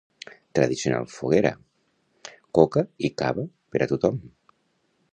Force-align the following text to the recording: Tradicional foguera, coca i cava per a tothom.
Tradicional 0.59 1.05
foguera, 1.17 1.51
coca 2.59 2.87
i 3.11 3.15
cava 3.23 3.47
per 3.75 3.87
a 3.89 3.93
tothom. 3.93 4.23